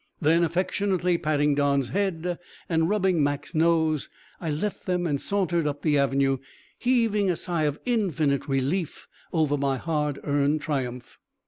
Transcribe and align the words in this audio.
Then 0.19 0.43
affectionately 0.43 1.19
patting 1.19 1.53
Don's 1.53 1.89
head 1.89 2.39
and 2.67 2.89
rubbing 2.89 3.21
Mac's 3.23 3.53
nose, 3.53 4.09
I 4.39 4.49
left 4.49 4.87
them 4.87 5.05
and 5.05 5.21
sauntered 5.21 5.67
up 5.67 5.83
the 5.83 5.95
avenue, 5.99 6.39
heaving 6.79 7.29
a 7.29 7.35
sigh 7.35 7.65
of 7.65 7.79
infinite 7.85 8.47
relief 8.47 9.07
over 9.31 9.57
my 9.57 9.77
hard 9.77 10.17
earned 10.23 10.61
triumph. 10.61 11.19